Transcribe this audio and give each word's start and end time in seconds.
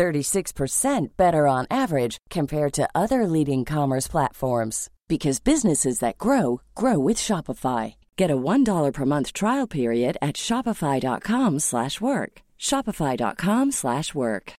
36% 0.00 1.16
better 1.18 1.46
on 1.46 1.66
average 1.70 2.16
compared 2.30 2.72
to 2.72 2.88
other 2.94 3.26
leading 3.26 3.66
commerce 3.66 4.08
platforms 4.08 4.88
because 5.08 5.40
businesses 5.40 5.98
that 5.98 6.16
grow 6.16 6.62
grow 6.74 6.98
with 6.98 7.18
Shopify. 7.18 7.94
Get 8.16 8.30
a 8.30 8.36
$1 8.36 8.92
per 8.94 9.04
month 9.04 9.34
trial 9.34 9.66
period 9.66 10.16
at 10.22 10.36
shopify.com/work. 10.36 12.32
shopify.com/work. 12.58 14.54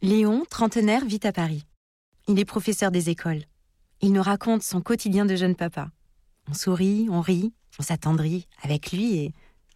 Léon, 0.00 0.44
trentenaire, 0.48 1.04
vit 1.04 1.26
à 1.26 1.32
Paris. 1.32 1.64
Il 2.28 2.38
est 2.38 2.44
professeur 2.44 2.92
des 2.92 3.08
écoles. 3.08 3.42
Il 4.00 4.12
nous 4.12 4.22
raconte 4.22 4.62
son 4.62 4.80
quotidien 4.80 5.26
de 5.26 5.34
jeune 5.34 5.56
papa. 5.56 5.90
On 6.48 6.54
sourit, 6.54 7.08
on 7.10 7.20
rit, 7.20 7.52
on 7.80 7.82
s'attendrit 7.82 8.46
avec 8.62 8.92
lui 8.92 9.16
et 9.16 9.32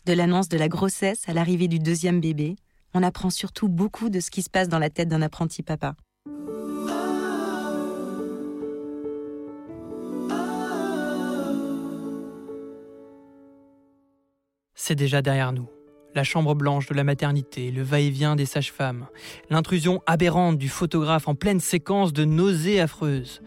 de 0.06 0.12
l'annonce 0.12 0.48
de 0.48 0.58
la 0.58 0.68
grossesse 0.68 1.28
à 1.28 1.32
l'arrivée 1.32 1.66
du 1.66 1.80
deuxième 1.80 2.20
bébé, 2.20 2.56
on 2.94 3.02
apprend 3.02 3.30
surtout 3.30 3.68
beaucoup 3.68 4.10
de 4.10 4.20
ce 4.20 4.30
qui 4.30 4.42
se 4.42 4.50
passe 4.50 4.68
dans 4.68 4.78
la 4.78 4.90
tête 4.90 5.08
d'un 5.08 5.22
apprenti 5.22 5.62
papa. 5.62 5.94
C'est 14.84 14.96
déjà 14.96 15.22
derrière 15.22 15.52
nous. 15.52 15.68
La 16.14 16.24
chambre 16.24 16.56
blanche 16.56 16.88
de 16.88 16.94
la 16.94 17.04
maternité, 17.04 17.70
le 17.70 17.82
va-et-vient 17.82 18.34
des 18.34 18.46
sages-femmes, 18.46 19.06
l'intrusion 19.48 20.02
aberrante 20.06 20.58
du 20.58 20.68
photographe 20.68 21.28
en 21.28 21.36
pleine 21.36 21.60
séquence 21.60 22.12
de 22.12 22.24
nausées 22.24 22.80
affreuses, 22.80 23.42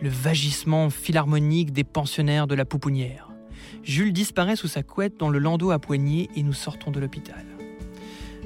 le 0.00 0.08
vagissement 0.08 0.88
philharmonique 0.88 1.72
des 1.72 1.84
pensionnaires 1.84 2.46
de 2.46 2.54
la 2.54 2.64
pouponnière. 2.64 3.28
Jules 3.82 4.14
disparaît 4.14 4.56
sous 4.56 4.66
sa 4.66 4.82
couette 4.82 5.18
dans 5.18 5.28
le 5.28 5.38
landau 5.38 5.70
à 5.70 5.78
poignée 5.78 6.30
et 6.34 6.42
nous 6.42 6.54
sortons 6.54 6.90
de 6.90 7.00
l'hôpital. 7.00 7.57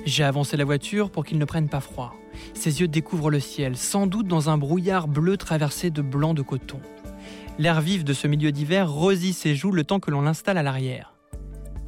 J'ai 0.04 0.24
avancé 0.24 0.56
la 0.56 0.64
voiture 0.64 1.10
pour 1.10 1.24
qu'il 1.24 1.38
ne 1.38 1.44
prenne 1.44 1.68
pas 1.68 1.80
froid. 1.80 2.14
Ses 2.54 2.80
yeux 2.80 2.88
découvrent 2.88 3.30
le 3.30 3.38
ciel, 3.38 3.76
sans 3.76 4.06
doute 4.06 4.26
dans 4.26 4.50
un 4.50 4.58
brouillard 4.58 5.06
bleu 5.06 5.36
traversé 5.36 5.90
de 5.90 6.02
blanc 6.02 6.34
de 6.34 6.42
coton. 6.42 6.80
L'air 7.58 7.80
vif 7.80 8.02
de 8.02 8.12
ce 8.12 8.26
milieu 8.26 8.50
d'hiver 8.50 8.90
rosit 8.90 9.34
ses 9.34 9.54
joues 9.54 9.70
le 9.70 9.84
temps 9.84 10.00
que 10.00 10.10
l'on 10.10 10.22
l'installe 10.22 10.58
à 10.58 10.62
l'arrière. 10.62 11.14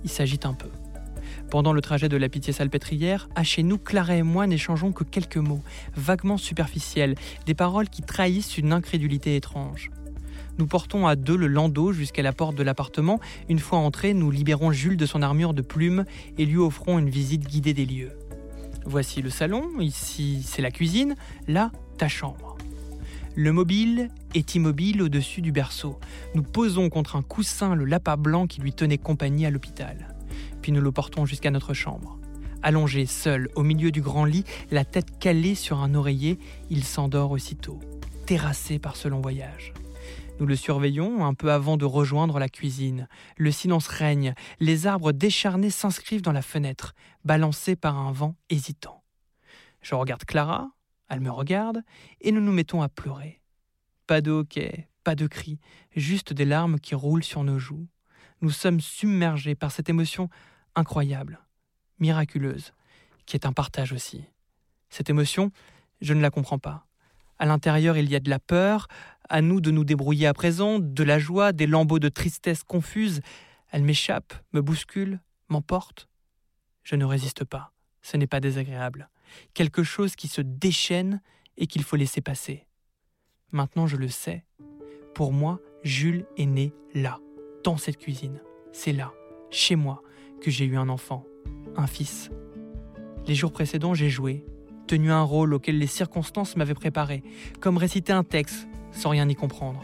Il 0.05 0.11
s'agite 0.11 0.47
un 0.47 0.55
peu. 0.55 0.69
Pendant 1.51 1.73
le 1.73 1.81
trajet 1.81 2.09
de 2.09 2.17
la 2.17 2.29
pitié 2.29 2.53
salpêtrière, 2.53 3.29
à 3.35 3.43
chez 3.43 3.63
nous, 3.63 3.79
Clara 3.79 4.15
et 4.15 4.23
moi 4.23 4.47
n'échangeons 4.47 4.93
que 4.93 5.05
quelques 5.05 5.37
mots, 5.37 5.63
vaguement 5.97 6.37
superficiels, 6.37 7.17
des 7.47 7.55
paroles 7.55 7.89
qui 7.89 8.03
trahissent 8.03 8.59
une 8.59 8.73
incrédulité 8.73 9.35
étrange. 9.35 9.91
Nous 10.59 10.67
portons 10.67 11.07
à 11.07 11.17
deux 11.17 11.37
le 11.37 11.49
landau 11.49 11.93
jusqu'à 11.93 12.23
la 12.23 12.33
porte 12.33 12.55
de 12.55 12.63
l'appartement. 12.63 13.19
Une 13.49 13.59
fois 13.59 13.79
entrés, 13.79 14.15
nous 14.15 14.31
libérons 14.31 14.71
Jules 14.71 14.97
de 14.97 15.07
son 15.07 15.23
armure 15.23 15.55
de 15.55 15.63
plumes 15.63 16.05
et 16.39 16.47
lui 16.47 16.59
offrons 16.59 16.99
une 16.99 17.11
visite 17.11 17.47
guidée 17.47 17.75
des 17.75 17.87
lieux. 17.87 18.13
Voici 18.87 19.23
le 19.23 19.31
salon, 19.31 19.69
ici 19.81 20.43
c'est 20.45 20.63
la 20.63 20.71
cuisine, 20.71 21.17
là 21.49 21.73
ta 21.97 22.09
chambre. 22.09 22.57
Le 23.35 23.53
mobile 23.53 24.11
est 24.35 24.55
immobile 24.55 25.03
au-dessus 25.03 25.41
du 25.41 25.51
berceau. 25.51 25.99
Nous 26.35 26.43
posons 26.43 26.89
contre 26.89 27.17
un 27.17 27.23
coussin 27.23 27.75
le 27.75 27.85
lapin 27.85 28.17
blanc 28.17 28.47
qui 28.47 28.61
lui 28.61 28.73
tenait 28.73 28.99
compagnie 28.99 29.47
à 29.47 29.51
l'hôpital. 29.51 30.15
Puis 30.63 30.71
nous 30.71 30.81
le 30.81 30.93
portons 30.93 31.27
jusqu'à 31.27 31.51
notre 31.51 31.75
chambre. 31.75 32.19
Allongé 32.63 33.07
seul 33.07 33.49
au 33.57 33.63
milieu 33.63 33.91
du 33.91 34.03
grand 34.03 34.25
lit, 34.25 34.45
la 34.71 34.85
tête 34.85 35.19
calée 35.19 35.55
sur 35.55 35.81
un 35.81 35.95
oreiller, 35.95 36.39
il 36.71 36.85
s'endort 36.85 37.33
aussitôt, 37.33 37.81
terrassé 38.27 38.79
par 38.79 38.97
ce 38.97 39.09
long 39.09 39.21
voyage. 39.21 39.75
Nous 40.41 40.47
le 40.47 40.57
surveillons 40.57 41.25
un 41.25 41.33
peu 41.33 41.53
avant 41.53 41.77
de 41.77 41.85
rejoindre 41.85 42.41
la 42.41 42.49
cuisine. 42.49 43.09
Le 43.37 43.53
silence 43.53 43.87
règne, 43.87 44.35
les 44.59 44.89
arbres 44.89 45.13
décharnés 45.13 45.71
s'inscrivent 45.71 46.23
dans 46.23 46.33
la 46.33 46.43
fenêtre, 46.43 46.95
balancés 47.25 47.77
par 47.77 47.97
un 47.97 48.11
vent 48.11 48.35
hésitant. 48.51 49.05
Je 49.81 49.95
regarde 49.95 50.25
Clara, 50.25 50.71
elle 51.09 51.21
me 51.21 51.31
regarde, 51.31 51.83
et 52.21 52.33
nous 52.33 52.41
nous 52.41 52.53
mettons 52.53 52.83
à 52.83 52.89
pleurer. 52.89 53.41
Pas 54.09 54.21
de 54.21 54.33
hoquet, 54.33 54.89
pas 55.05 55.15
de 55.15 55.29
cris, 55.29 55.61
juste 55.95 56.33
des 56.33 56.45
larmes 56.45 56.81
qui 56.81 56.97
roulent 56.97 57.23
sur 57.23 57.45
nos 57.45 57.61
joues. 57.61 57.87
Nous 58.41 58.51
sommes 58.51 58.81
submergés 58.81 59.55
par 59.55 59.71
cette 59.71 59.89
émotion 59.89 60.29
incroyable, 60.75 61.39
miraculeuse, 62.01 62.73
qui 63.25 63.37
est 63.37 63.47
un 63.47 63.53
partage 63.53 63.93
aussi. 63.93 64.25
Cette 64.91 65.11
émotion, 65.11 65.53
je 66.01 66.13
ne 66.13 66.21
la 66.21 66.31
comprends 66.31 66.59
pas. 66.59 66.87
À 67.39 67.47
l'intérieur, 67.47 67.97
il 67.97 68.09
y 68.09 68.17
a 68.17 68.21
de 68.21 68.31
la 68.31 68.39
peur, 68.39 68.89
à 69.29 69.41
nous 69.43 69.61
de 69.61 69.71
nous 69.71 69.85
débrouiller 69.85 70.27
à 70.27 70.35
présent, 70.35 70.79
de 70.79 71.03
la 71.03 71.19
joie, 71.19 71.53
des 71.53 71.67
lambeaux 71.67 71.99
de 71.99 72.09
tristesse 72.09 72.63
confuse. 72.63 73.21
Elle 73.71 73.83
m'échappe, 73.83 74.35
me 74.53 74.61
bouscule, 74.61 75.21
m'emporte. 75.49 76.09
Je 76.83 76.97
ne 76.97 77.05
résiste 77.05 77.45
pas. 77.45 77.73
Ce 78.03 78.17
n'est 78.17 78.27
pas 78.27 78.41
désagréable. 78.41 79.09
Quelque 79.55 79.83
chose 79.83 80.15
qui 80.15 80.29
se 80.29 80.43
déchaîne 80.43 81.21
et 81.57 81.67
qu'il 81.67 81.83
faut 81.83 81.97
laisser 81.97 82.21
passer. 82.21 82.67
Maintenant, 83.51 83.87
je 83.87 83.97
le 83.97 84.09
sais. 84.09 84.45
Pour 85.15 85.33
moi, 85.33 85.61
Jules 85.83 86.27
est 86.37 86.47
né 86.47 86.73
là, 86.95 87.19
dans 87.63 87.77
cette 87.77 87.99
cuisine. 87.99 88.41
C'est 88.73 88.93
là, 88.93 89.13
chez 89.51 89.77
moi, 89.77 90.03
que 90.41 90.51
j'ai 90.51 90.67
eu 90.67 90.77
un 90.77 90.89
enfant, 90.89 91.25
un 91.77 91.87
fils. 91.87 92.31
Les 93.27 93.35
jours 93.35 93.53
précédents, 93.53 93.95
j'ai 93.95 94.11
joué, 94.11 94.45
tenu 94.87 95.11
un 95.11 95.23
rôle 95.23 95.55
auquel 95.55 95.79
les 95.79 95.87
circonstances 95.87 96.57
m'avaient 96.57 96.75
préparé, 96.75 97.23
comme 97.61 97.77
réciter 97.77 98.13
un 98.13 98.25
texte 98.25 98.69
sans 98.93 99.11
rien 99.11 99.29
y 99.29 99.35
comprendre. 99.35 99.83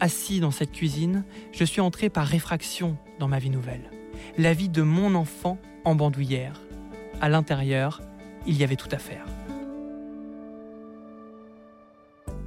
Assis 0.00 0.40
dans 0.40 0.50
cette 0.50 0.72
cuisine, 0.72 1.24
je 1.52 1.64
suis 1.64 1.80
entré 1.80 2.10
par 2.10 2.26
réfraction 2.26 2.96
dans 3.18 3.28
ma 3.28 3.38
vie 3.38 3.50
nouvelle. 3.50 3.90
La 4.38 4.52
vie 4.52 4.68
de 4.68 4.82
mon 4.82 5.14
enfant 5.14 5.58
en 5.84 5.94
bandoulière. 5.94 6.60
À 7.20 7.28
l'intérieur, 7.28 8.00
il 8.46 8.56
y 8.56 8.64
avait 8.64 8.76
tout 8.76 8.88
à 8.90 8.98
faire. 8.98 9.24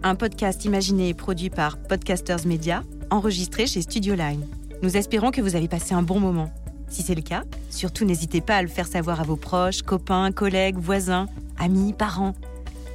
Un 0.03 0.15
podcast 0.15 0.65
imaginé 0.65 1.09
et 1.09 1.13
produit 1.13 1.49
par 1.49 1.77
Podcasters 1.77 2.45
Media, 2.45 2.83
enregistré 3.09 3.65
chez 3.65 3.81
Studio 3.81 4.13
Line. 4.15 4.45
Nous 4.83 4.95
espérons 4.95 5.31
que 5.31 5.41
vous 5.41 5.55
avez 5.55 5.67
passé 5.67 5.93
un 5.93 6.03
bon 6.03 6.19
moment. 6.19 6.51
Si 6.87 7.01
c'est 7.01 7.15
le 7.15 7.21
cas, 7.21 7.43
surtout 7.69 8.05
n'hésitez 8.05 8.41
pas 8.41 8.57
à 8.57 8.61
le 8.61 8.67
faire 8.67 8.87
savoir 8.87 9.19
à 9.19 9.23
vos 9.23 9.35
proches, 9.35 9.81
copains, 9.81 10.31
collègues, 10.31 10.77
voisins, 10.77 11.27
amis, 11.59 11.93
parents. 11.93 12.33